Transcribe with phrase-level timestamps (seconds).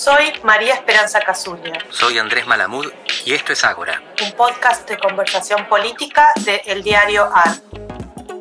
[0.00, 1.74] Soy María Esperanza Casulla.
[1.90, 2.86] Soy Andrés Malamud
[3.26, 4.00] y esto es Ágora.
[4.24, 7.50] Un podcast de conversación política de El Diario AR.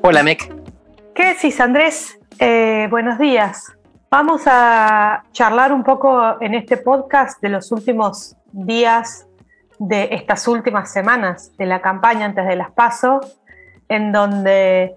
[0.02, 0.50] Hola, Mec.
[1.14, 2.18] ¿Qué decís, Andrés?
[2.40, 3.74] Eh, buenos días.
[4.10, 9.28] Vamos a charlar un poco en este podcast de los últimos días
[9.80, 13.20] de estas últimas semanas de la campaña antes de las PASO,
[13.90, 14.96] en donde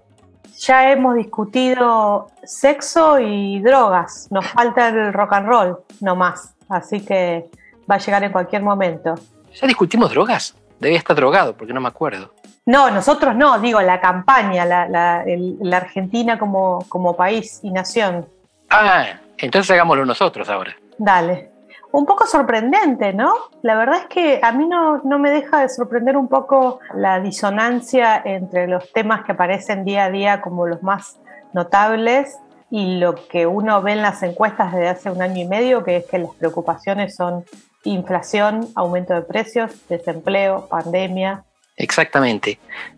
[0.57, 4.27] ya hemos discutido sexo y drogas.
[4.31, 6.55] Nos falta el rock and roll, no más.
[6.69, 7.49] Así que
[7.89, 9.15] va a llegar en cualquier momento.
[9.53, 10.55] ¿Ya discutimos drogas?
[10.79, 12.33] Debía estar drogado, porque no me acuerdo.
[12.65, 18.27] No, nosotros no, digo la campaña, la, la Argentina como, como país y nación.
[18.69, 20.75] Ah, entonces hagámoslo nosotros ahora.
[20.97, 21.52] Dale
[21.93, 23.35] un poco sorprendente, ¿no?
[23.61, 28.19] La verdad es que a mí no, me deja de sorprender un poco la disonancia
[28.25, 31.19] entre los temas que aparecen día a día como los más
[31.53, 32.39] notables
[32.71, 35.97] y lo que uno ve en las encuestas desde hace un año y medio, que
[35.97, 37.45] es que las preocupaciones son
[37.83, 41.43] inflación, aumento de precios, desempleo, pandemia.
[41.77, 42.57] Exactamente.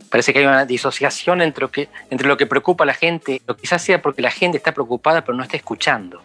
[0.09, 3.41] Parece que hay una disociación entre lo que, entre lo que preocupa a la gente,
[3.45, 6.22] lo quizás sea porque la gente está preocupada pero no está escuchando.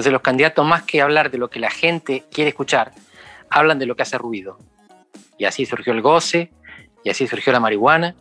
[0.00, 2.92] Entonces los candidatos, más que hablar de lo que la gente quiere escuchar,
[3.50, 4.56] hablan de lo que hace ruido.
[5.36, 6.50] Y así surgió el goce,
[7.04, 8.14] y así surgió la marihuana,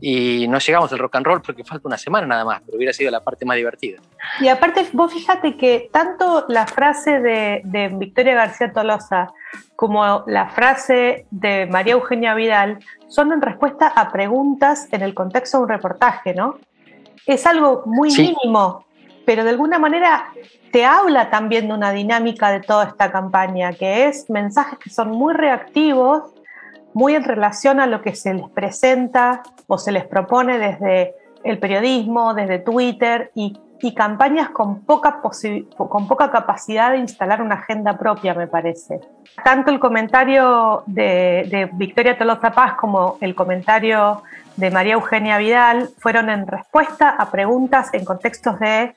[0.00, 2.92] y no llegamos al rock and roll porque falta una semana nada más, pero hubiera
[2.92, 4.00] sido la parte más divertida.
[4.40, 9.28] Y aparte, vos fíjate que tanto la frase de, de Victoria García Tolosa
[9.76, 15.58] como la frase de María Eugenia Vidal son en respuesta a preguntas en el contexto
[15.58, 16.58] de un reportaje, ¿no?
[17.24, 18.84] Es algo muy mínimo,
[19.30, 20.32] pero de alguna manera
[20.72, 25.12] te habla también de una dinámica de toda esta campaña, que es mensajes que son
[25.12, 26.34] muy reactivos,
[26.94, 31.14] muy en relación a lo que se les presenta o se les propone desde
[31.44, 33.56] el periodismo, desde Twitter y,
[33.96, 35.20] campañas con poca,
[36.32, 38.98] capacidad de instalar una agenda propia, me parece.
[39.44, 44.24] Tanto el comentario de, de Victoria Tolosa Paz como el comentario
[44.56, 48.94] de María Eugenia Vidal fueron en respuesta a preguntas en contextos de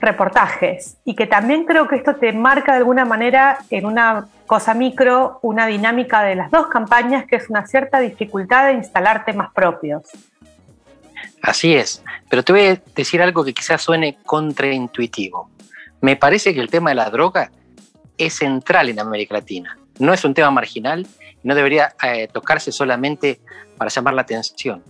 [0.00, 4.74] reportajes y que también creo que esto te marca de alguna manera en una cosa
[4.74, 9.52] micro una dinámica de las dos campañas que es una cierta dificultad de instalar temas
[9.52, 10.02] propios.
[11.42, 15.50] Así es, pero te voy a decir algo que quizás suene contraintuitivo.
[16.00, 17.50] Me parece que el tema de la droga
[18.18, 19.78] es central en América Latina.
[19.98, 21.06] No es un tema marginal,
[21.42, 23.40] no debería eh, tocarse solamente
[23.78, 24.82] para llamar la atención.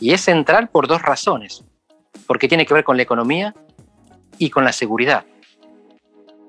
[0.00, 1.64] Y es central por dos razones.
[2.26, 3.54] Porque tiene que ver con la economía
[4.38, 5.24] y con la seguridad.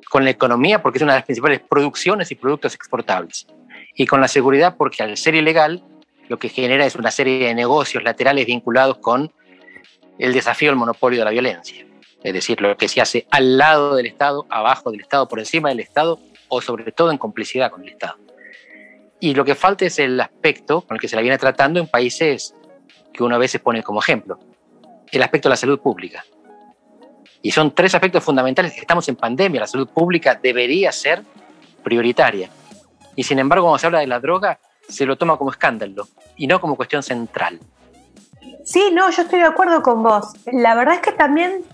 [0.09, 3.47] Con la economía, porque es una de las principales producciones y productos exportables.
[3.95, 5.83] Y con la seguridad, porque al ser ilegal,
[6.27, 9.31] lo que genera es una serie de negocios laterales vinculados con
[10.19, 11.85] el desafío al monopolio de la violencia.
[12.23, 15.69] Es decir, lo que se hace al lado del Estado, abajo del Estado, por encima
[15.69, 18.17] del Estado o sobre todo en complicidad con el Estado.
[19.19, 21.87] Y lo que falta es el aspecto con el que se la viene tratando en
[21.87, 22.55] países
[23.13, 24.39] que uno a veces pone como ejemplo,
[25.11, 26.25] el aspecto de la salud pública.
[27.43, 28.75] Y son tres aspectos fundamentales.
[28.77, 31.23] Estamos en pandemia, la salud pública debería ser
[31.83, 32.49] prioritaria.
[33.17, 36.47] Y sin embargo, cuando se habla de la droga, se lo toma como escándalo y
[36.47, 37.59] no como cuestión central.
[38.63, 40.33] Sí, no, yo estoy de acuerdo con vos.
[40.53, 41.65] La verdad es que también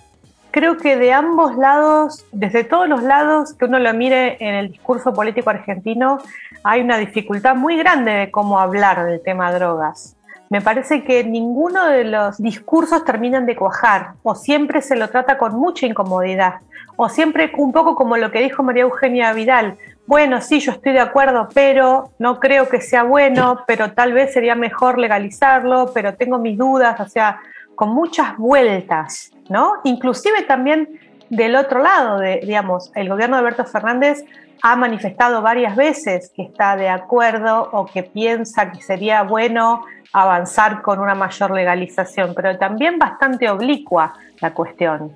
[0.49, 4.71] creo que de ambos lados, desde todos los lados que uno lo mire en el
[4.71, 6.17] discurso político argentino,
[6.63, 10.15] hay una dificultad muy grande de cómo hablar del tema drogas
[10.49, 15.37] me parece que ninguno de los discursos terminan de cuajar, o siempre se lo trata
[15.37, 16.55] con mucha incomodidad,
[16.95, 19.77] o siempre un poco como lo que dijo María Eugenia Vidal,
[20.07, 24.33] bueno, sí, yo estoy de acuerdo, pero no creo que sea bueno, pero tal vez
[24.33, 27.39] sería mejor legalizarlo, pero tengo mis dudas, o sea,
[27.75, 29.73] con muchas vueltas, ¿no?
[29.83, 30.99] Inclusive también
[31.29, 34.23] del otro lado, digamos, el gobierno de Alberto Fernández
[34.61, 40.81] ha manifestado varias veces que está de acuerdo o que piensa que sería bueno avanzar
[40.81, 45.15] con una mayor legalización, pero también bastante oblicua la cuestión.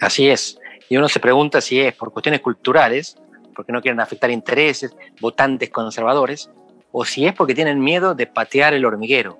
[0.00, 0.58] Así es.
[0.88, 3.16] Y uno se pregunta si es por cuestiones culturales,
[3.54, 6.50] porque no quieren afectar intereses, votantes conservadores,
[6.92, 9.38] o si es porque tienen miedo de patear el hormiguero,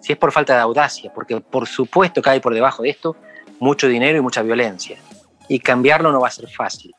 [0.00, 3.16] si es por falta de audacia, porque por supuesto que hay por debajo de esto
[3.58, 4.98] mucho dinero y mucha violencia,
[5.48, 6.94] y cambiarlo no va a ser fácil.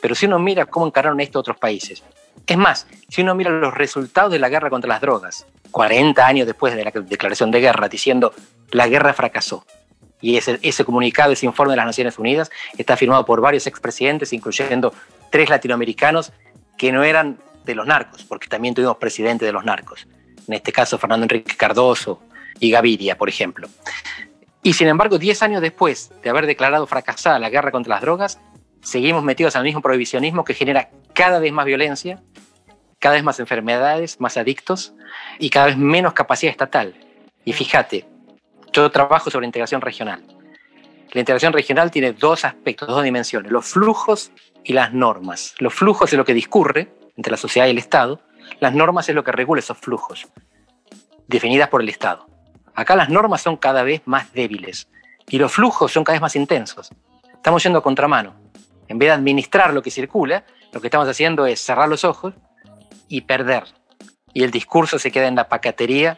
[0.00, 2.02] Pero si uno mira cómo encararon esto otros países,
[2.46, 6.46] es más, si uno mira los resultados de la guerra contra las drogas, 40 años
[6.46, 8.34] después de la declaración de guerra, diciendo
[8.70, 9.64] la guerra fracasó.
[10.20, 14.94] Y ese, comunicado, ese informe de las Naciones Unidas, está firmado por varios expresidentes, incluyendo
[15.30, 16.32] tres latinoamericanos
[16.78, 20.06] que no eran de los narcos, porque también tuvimos presidentes de los narcos.
[20.46, 22.22] En este caso, Fernando Enrique Cardoso
[22.60, 23.68] y Gaviria, por ejemplo.
[24.62, 28.40] Y sin embargo, 10 años después de haber declarado fracasada la guerra contra las drogas,
[28.80, 32.22] seguimos metidos al mismo prohibicionismo que genera cada vez más violencia,
[33.00, 34.94] cada vez más enfermedades, más adictos
[35.40, 36.94] y cada vez menos capacidad estatal.
[37.44, 38.06] Y fíjate,
[38.72, 40.22] yo trabajo sobre integración regional.
[41.10, 44.30] La integración regional tiene dos aspectos, dos dimensiones, los flujos
[44.64, 45.54] y las normas.
[45.58, 48.20] Los flujos es lo que discurre entre la sociedad y el Estado,
[48.60, 50.28] las normas es lo que regula esos flujos,
[51.26, 52.31] definidas por el Estado.
[52.74, 54.88] Acá las normas son cada vez más débiles
[55.28, 56.90] y los flujos son cada vez más intensos.
[57.34, 58.34] Estamos yendo a contramano.
[58.88, 62.34] En vez de administrar lo que circula, lo que estamos haciendo es cerrar los ojos
[63.08, 63.64] y perder.
[64.32, 66.16] Y el discurso se queda en la pacatería.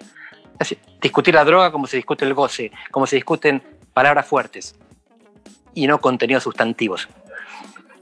[1.01, 3.63] Discutir la droga como se discute el goce, como se discuten
[3.93, 4.77] palabras fuertes
[5.75, 7.09] y no contenidos sustantivos.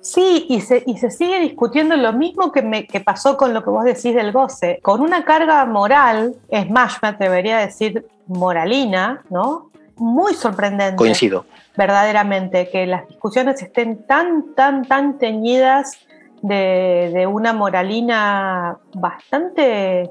[0.02, 3.84] Sí, y se, y se sigue discutiendo lo mismo que, pasó con lo que vos
[3.84, 9.70] decís del goce, con una carga moral, es más, me atrevería a decir moralina, ¿no?
[9.96, 10.96] Muy sorprendente.
[10.96, 11.46] Coincido.
[11.76, 15.98] Verdaderamente, que las discusiones estén tan, tan, tan teñidas
[16.42, 20.10] de, de una moralina bastante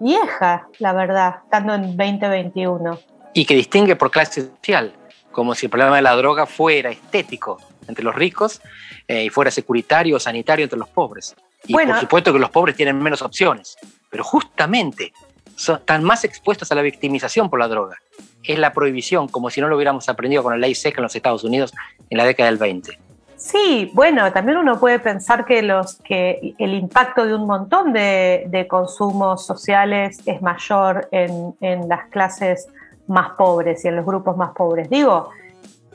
[0.00, 2.98] vieja, la verdad, estando en 2021.
[3.34, 4.94] Y que distingue por clase social,
[5.32, 8.60] como si el problema de la droga fuera estético entre los ricos
[9.06, 11.34] eh, y fuera securitario o sanitario entre los pobres.
[11.66, 13.76] Y por supuesto que los pobres tienen menos opciones,
[14.10, 15.12] pero justamente
[15.58, 17.96] están más expuestos a la victimización por la droga.
[18.42, 21.16] Es la prohibición, como si no lo hubiéramos aprendido con la ley seca en los
[21.16, 21.74] Estados Unidos
[22.08, 22.98] en la década del 20.
[23.36, 28.46] Sí, bueno, también uno puede pensar que, los, que el impacto de un montón de,
[28.48, 32.68] de consumos sociales es mayor en, en, las clases
[33.06, 34.90] más pobres y en los grupos más pobres.
[34.90, 35.30] Digo,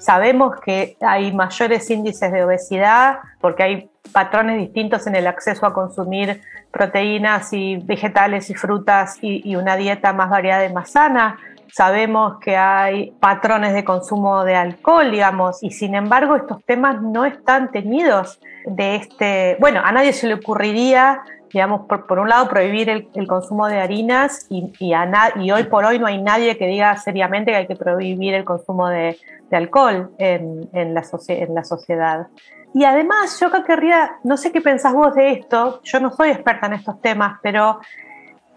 [0.04, 5.74] Sabemos que hay mayores índices de obesidad porque hay patrones distintos en el acceso a
[5.74, 6.42] consumir
[6.72, 11.38] proteínas y vegetales y frutas y, una dieta más variada y más sana.
[11.72, 17.24] Sabemos que hay patrones de consumo de alcohol, digamos, y sin embargo estos temas no
[17.24, 19.56] están teñidos de este...
[19.62, 21.22] Bueno, a nadie se le ocurriría
[21.54, 26.08] digamos, por, un lado, prohibir el, consumo de harinas y, y, hoy por hoy no
[26.08, 29.20] hay nadie que diga seriamente que hay que prohibir el consumo de,
[29.56, 32.28] alcohol en, la en la sociedad.
[32.74, 36.66] Y además, yo querría, no sé qué pensás vos de esto, yo no soy experta
[36.68, 37.80] en estos temas, pero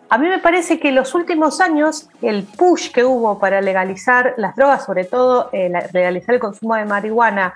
[0.08, 4.34] a mí me parece que en los últimos años el push que hubo para legalizar
[4.38, 7.54] las drogas, sobre todo eh, legalizar el consumo de marihuana,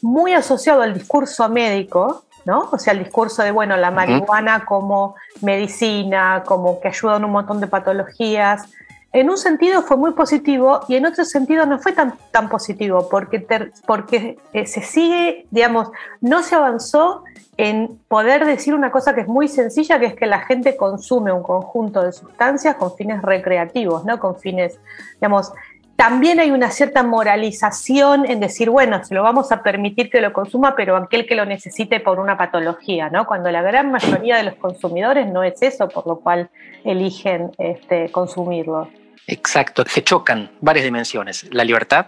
[0.00, 2.24] muy asociado al discurso médico,
[2.56, 7.32] o sea, el discurso de, bueno, la marihuana como medicina, como que ayuda en un
[7.32, 8.70] montón de patologías.
[9.12, 13.08] En un sentido fue muy positivo y en otro sentido no fue tan, tan positivo
[13.08, 13.46] porque,
[13.86, 15.88] porque eh, se sigue, digamos,
[16.20, 17.24] no se avanzó
[17.56, 21.32] en poder decir una cosa que es muy sencilla, que es que la gente consume
[21.32, 24.20] un conjunto de sustancias con fines recreativos, ¿no?
[24.20, 24.78] Con fines,
[25.14, 25.52] digamos,
[25.98, 30.32] también hay una cierta moralización en decir, bueno, se lo vamos a permitir que lo
[30.32, 33.26] consuma, pero aquel que lo necesite por una patología, ¿no?
[33.26, 36.50] Cuando la gran mayoría de los consumidores no es eso, por lo cual
[36.84, 38.88] eligen este, consumirlo.
[39.26, 42.06] Exacto, se chocan varias dimensiones, la libertad,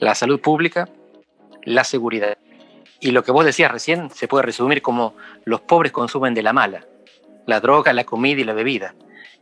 [0.00, 0.88] la salud pública,
[1.64, 2.38] la seguridad.
[2.98, 6.54] Y lo que vos decías recién se puede resumir como los pobres consumen de la
[6.54, 6.86] mala,
[7.44, 8.94] la droga, la comida y la bebida.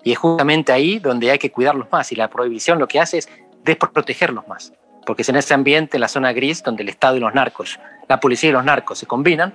[0.03, 3.19] Y es justamente ahí donde hay que cuidarlos más y la prohibición lo que hace
[3.19, 3.29] es
[3.71, 4.73] desprotegerlos más.
[5.07, 7.79] Porque es en ese ambiente, en la zona gris, donde el Estado y los narcos,
[8.09, 9.55] la policía y los narcos se combinan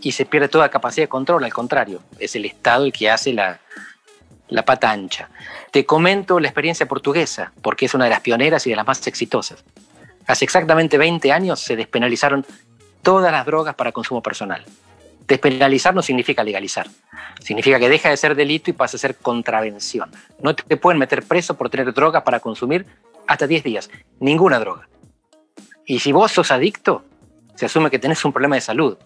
[0.00, 1.44] y se pierde toda capacidad de control.
[1.44, 3.58] Al contrario, es el Estado el que hace la,
[4.48, 5.28] la pata ancha.
[5.70, 9.06] Te comento la experiencia portuguesa, porque es una de las pioneras y de las más
[9.06, 9.64] exitosas.
[10.26, 12.44] Hace exactamente 20 años se despenalizaron
[13.02, 14.64] todas las drogas para consumo personal.
[15.26, 16.86] Despenalizar no significa legalizar.
[17.40, 20.10] Significa que deja de ser delito y pasa a ser contravención.
[20.40, 22.86] No te pueden meter preso por tener drogas para consumir
[23.26, 23.90] hasta 10 días,
[24.20, 24.88] ninguna droga.
[25.84, 27.04] Y si vos sos adicto,
[27.54, 28.98] se asume que tenés un problema de salud,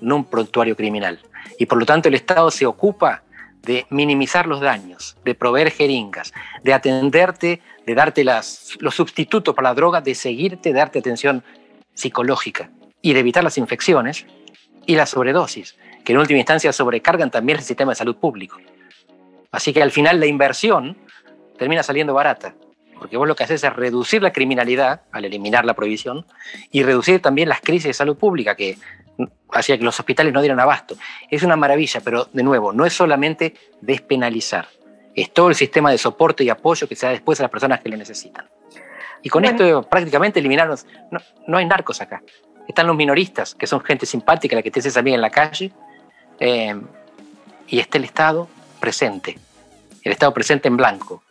[0.00, 1.20] no un prontuario criminal.
[1.58, 3.22] Y por lo tanto el Estado se ocupa
[3.62, 6.32] de minimizar los daños, de proveer jeringas,
[6.62, 11.42] de atenderte, de darte las, los sustitutos para la droga, de seguirte, de darte atención
[11.94, 12.70] psicológica
[13.02, 14.26] y de evitar las infecciones
[14.86, 18.58] y la sobredosis, que en última instancia sobrecargan también el sistema de salud público.
[19.50, 20.96] Así que al final la inversión
[21.58, 22.54] termina saliendo barata
[22.98, 26.26] porque vos lo que haces es reducir la criminalidad al eliminar la prohibición
[26.70, 28.78] y reducir también las crisis de salud pública que
[29.52, 30.96] hacía que los hospitales no dieran abasto.
[31.30, 34.68] Es una maravilla, pero de nuevo, no es solamente despenalizar,
[35.14, 37.80] es todo el sistema de soporte y apoyo que se da después a las personas
[37.80, 38.46] que lo necesitan.
[39.22, 42.22] Y con esto prácticamente eliminarnos, no, no, hay narcos acá.
[42.68, 45.72] Están los minoristas, que son gente simpática, la que te haces amiga en la calle,
[46.38, 46.80] eh,
[47.66, 49.36] y está el Estado presente,
[50.04, 51.22] el Estado presente en blanco,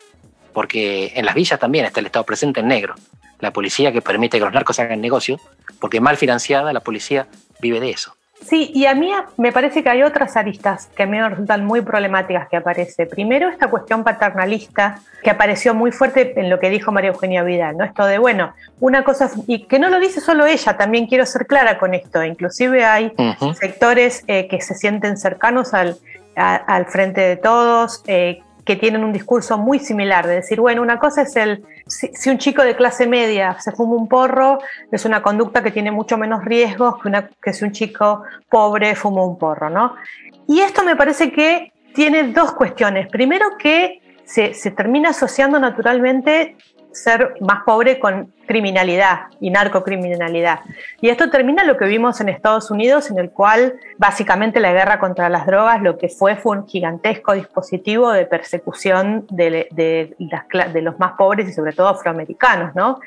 [0.57, 2.95] porque en las villas también está el Estado presente en negro,
[3.41, 5.39] la policía que permite que los narcos hagan negocio,
[5.79, 7.27] porque mal financiada la policía
[7.61, 8.15] vive de eso.
[8.41, 11.63] Sí, y a mí me parece que hay otras aristas que a mí me resultan
[11.63, 13.05] muy problemáticas que aparece.
[13.05, 17.77] Primero, esta cuestión paternalista que apareció muy fuerte en lo que dijo María Eugenia Vidal,
[17.77, 17.85] ¿no?
[17.85, 21.45] Esto de, bueno, una cosa, y que no lo dice solo ella, también quiero ser
[21.45, 22.23] clara con esto.
[22.23, 23.13] Inclusive hay
[23.59, 25.97] sectores eh, que se sienten cercanos al,
[26.35, 31.00] al frente de todos, eh, que tienen un discurso muy similar, de decir, bueno, una
[31.00, 34.59] cosa es el, si, un chico de clase media se fuma un porro,
[34.91, 38.93] es una conducta que tiene mucho menos riesgos que, una, que si un chico pobre
[38.95, 39.95] fuma un porro, ¿no?
[40.50, 43.07] Y esto me parece que tiene dos cuestiones.
[43.07, 46.57] Primero que se, termina asociando naturalmente
[46.91, 50.62] ser más pobre con criminalidad y narcocriminalidad.
[51.00, 55.00] Y esto termina lo que vimos en Estados Unidos, en el cual básicamente la guerra
[55.00, 60.98] contra las drogas lo que fue fue un gigantesco dispositivo de persecución de, de los
[60.98, 63.00] más pobres y sobre todo afroamericanos, ¿no?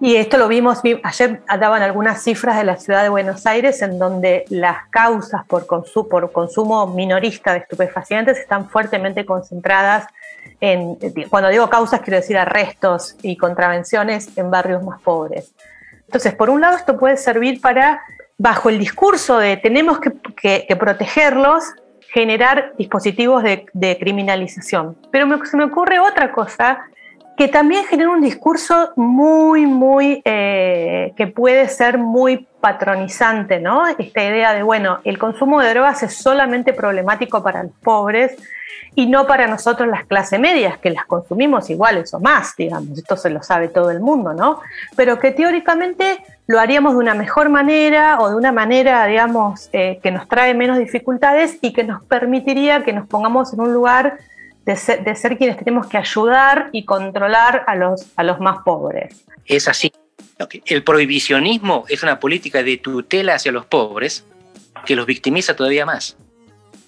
[0.00, 3.98] Y esto lo vimos, ayer daban algunas cifras de la ciudad de Buenos Aires en
[3.98, 10.06] donde las causas por, por consumo minorista de estupefacientes están fuertemente concentradas
[11.30, 15.52] cuando digo causas quiero decir arrestos y contravenciones en barrios más pobres.
[16.06, 18.00] Entonces, por un lado, esto puede servir para,
[18.38, 21.64] bajo el discurso de tenemos que, protegerlos,
[22.12, 24.96] generar dispositivos de, criminalización.
[25.10, 26.80] Pero se me ocurre otra cosa
[27.38, 33.86] que también genera un discurso muy, muy, eh, que puede ser muy patronizante, ¿no?
[33.86, 38.36] Esta idea de, bueno, el consumo de drogas es solamente problemático para los pobres
[38.96, 43.16] y no para nosotros las clases medias, que las consumimos iguales o más, digamos, esto
[43.16, 44.60] se lo sabe todo el mundo, ¿no?
[44.96, 46.18] Pero que teóricamente
[46.48, 50.54] lo haríamos de una mejor manera o de una manera, digamos, eh, que nos trae
[50.54, 54.18] menos dificultades y que nos permitiría que nos pongamos en un lugar
[54.74, 59.24] de ser, quienes tenemos que ayudar y controlar a los, a los más pobres.
[59.44, 59.92] Es así.
[60.66, 64.24] El prohibicionismo es una política de tutela hacia los pobres
[64.86, 66.16] que los victimiza todavía más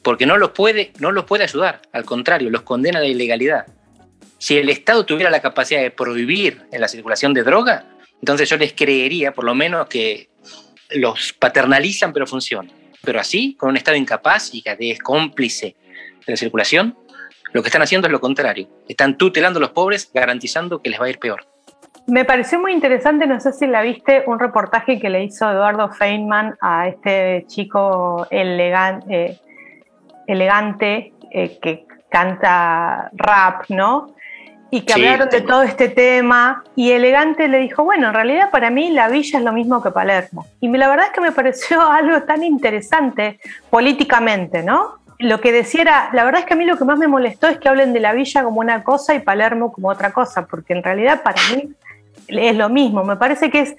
[0.03, 3.67] porque no los puede, no los puede ayudar, al contrario, los condena a la ilegalidad.
[4.39, 7.85] Si el Estado tuviera la capacidad de prohibir la circulación de droga,
[8.21, 10.31] entonces yo les creería por lo menos que
[10.91, 12.73] los paternalizan pero funcionan.
[13.03, 15.77] Pero así, con un Estado incapaz y que es cómplice
[16.27, 16.97] de la circulación,
[17.53, 18.69] lo que están haciendo es lo contrario.
[18.89, 21.45] Están tutelando a los pobres, garantizando que les va a ir peor.
[22.07, 25.91] Me pareció muy interesante, no sé si la viste, un reportaje que le hizo Eduardo
[25.91, 29.41] Feynman a este chico elegante, eh,
[30.27, 34.15] elegante eh, que canta rap, ¿no?
[34.73, 38.71] Y que hablaron de todo este tema y Elegante le dijo, bueno, en realidad para
[38.71, 40.47] mí la villa es lo mismo que Palermo.
[40.61, 45.00] Y la verdad es que me pareció algo tan interesante políticamente, ¿no?
[45.21, 47.47] Lo que decía era, la verdad es que a mí lo que más me molestó
[47.47, 50.73] es que hablen de la villa como una cosa y Palermo como otra cosa, porque
[50.73, 51.75] en realidad para mí
[52.27, 53.05] es lo mismo.
[53.05, 53.77] Me parece que es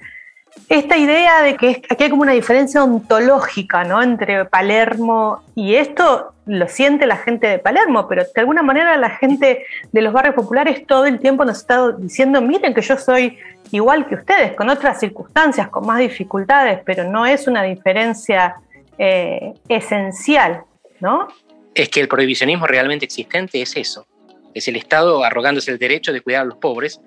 [0.70, 4.02] esta idea de que aquí hay como una diferencia ontológica ¿no?
[4.02, 9.10] entre Palermo y esto lo siente la gente de Palermo, pero de alguna manera la
[9.10, 13.38] gente de los barrios populares todo el tiempo nos está diciendo, miren que yo soy
[13.72, 18.56] igual que ustedes, con otras circunstancias, con más dificultades, pero no es una diferencia
[18.98, 20.64] eh, esencial,
[21.02, 21.28] ¿no?
[21.76, 24.08] Es que el prohibicionismo realmente existente es eso,
[24.54, 27.02] es el Estado arrogándose el derecho de cuidar a los pobres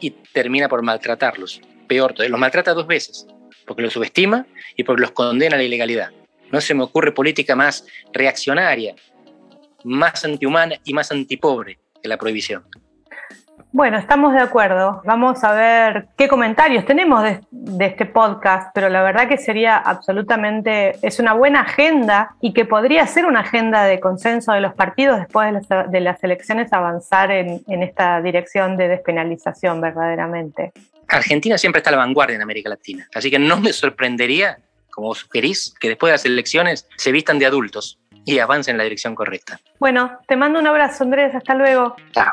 [0.00, 1.60] y termina por maltratarlos
[1.92, 3.26] peor los maltrata dos veces,
[3.66, 4.46] porque los subestima
[4.76, 6.10] y porque los condena a la ilegalidad.
[6.50, 8.94] No se me ocurre política más reaccionaria,
[9.84, 12.64] más antihumana y más antipobre que la prohibición.
[13.72, 15.00] Bueno, estamos de acuerdo.
[15.06, 17.40] Vamos a ver qué comentarios tenemos de,
[17.86, 23.06] este podcast, pero la verdad que sería absolutamente, es una buena agenda y que podría
[23.06, 25.54] ser una agenda de consenso de los partidos después
[25.90, 30.72] de las, elecciones avanzar en, en esta dirección de despenalización verdaderamente.
[31.08, 34.58] Argentina siempre está a la vanguardia en América Latina, así que no me sorprendería,
[34.90, 38.84] como sugerís, que después de las elecciones se vistan de adultos y avancen en la
[38.84, 39.58] dirección correcta.
[39.80, 41.34] Bueno, te mando un abrazo, Andrés.
[41.34, 41.96] Hasta luego.
[42.12, 42.32] Chao.